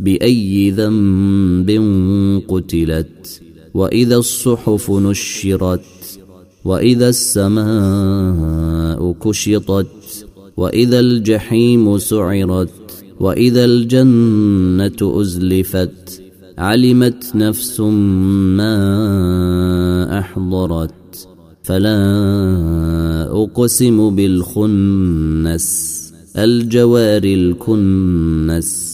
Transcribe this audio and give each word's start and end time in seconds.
بأي 0.00 0.70
ذنب 0.70 1.70
قتلت 2.48 3.40
وإذا 3.74 4.16
الصحف 4.16 4.90
نشرت 4.90 5.80
وإذا 6.64 7.08
السماء 7.08 9.12
كشطت 9.12 10.26
وإذا 10.56 11.00
الجحيم 11.00 11.98
سعرت 11.98 12.70
وإذا 13.20 13.64
الجنة 13.64 15.20
أزلفت 15.20 16.22
علمت 16.58 17.32
نفس 17.34 17.80
ما 17.80 18.78
أحضرت 20.18 21.28
فلا 21.62 21.98
أقسم 23.30 24.14
بالخنس 24.14 25.94
الجوار 26.36 27.24
الكنس. 27.24 28.93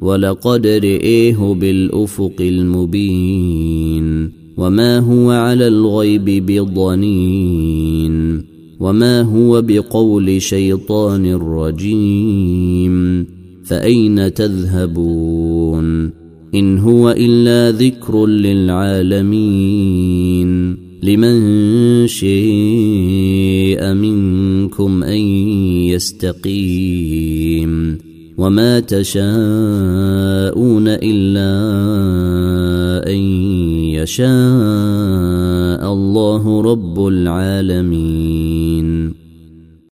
ولقد 0.00 0.66
رئيه 0.66 1.56
بالأفق 1.60 2.36
المبين 2.40 4.30
وما 4.56 4.98
هو 4.98 5.30
على 5.30 5.68
الغيب 5.68 6.46
بضنين 6.46 8.44
وما 8.80 9.22
هو 9.22 9.62
بقول 9.62 10.42
شيطان 10.42 11.34
رجيم 11.34 13.26
فأين 13.64 14.34
تذهبون 14.34 16.10
إن 16.54 16.78
هو 16.78 17.10
إلا 17.10 17.70
ذكر 17.70 18.26
للعالمين 18.26 19.28
لمن 21.02 22.06
شيء 22.06 23.94
منكم 23.94 25.02
أن 25.02 25.20
يستقيم 25.92 27.98
وما 28.38 28.80
تشاءون 28.80 29.28
الا 30.88 31.52
ان 33.10 33.18
يشاء 33.98 35.82
الله 35.92 36.62
رب 36.62 37.06
العالمين 37.06 38.88